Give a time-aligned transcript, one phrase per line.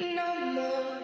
[0.00, 0.99] no more.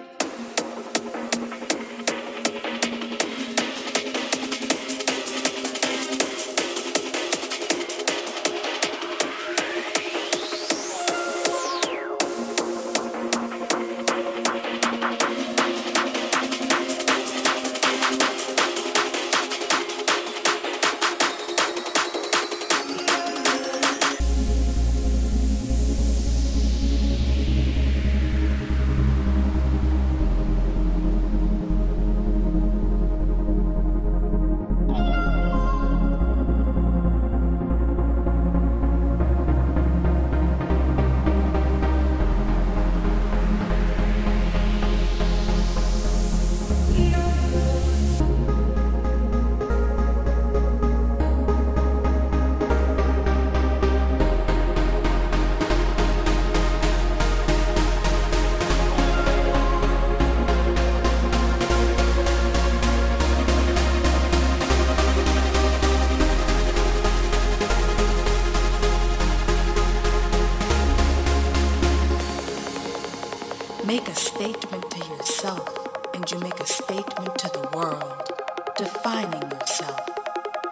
[73.87, 75.69] Make a statement to yourself
[76.13, 78.33] and you make a statement to the world,
[78.77, 80.01] defining yourself,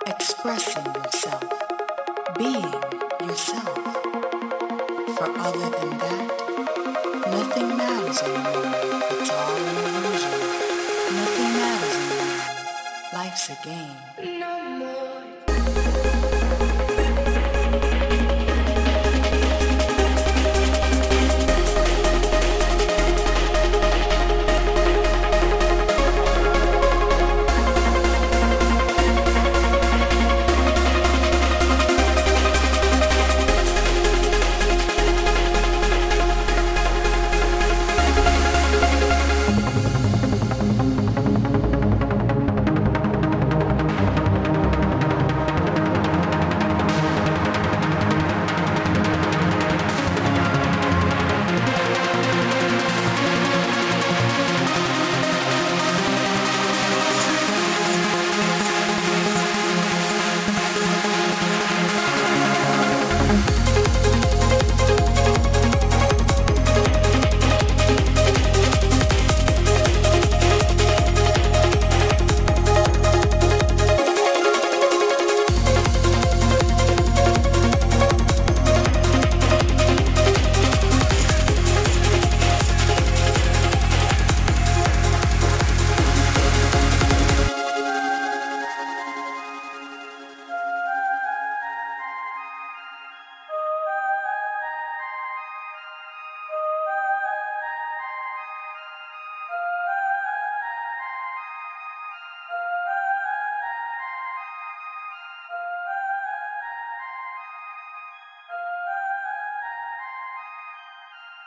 [0.05, 1.45] expressing yourself,
[2.37, 2.75] being
[3.21, 3.79] yourself.
[5.17, 6.27] For other than that,
[7.31, 8.75] nothing matters anymore.
[9.21, 10.31] It's all an illusion.
[11.15, 13.13] Nothing matters anymore.
[13.13, 14.14] Life's a game.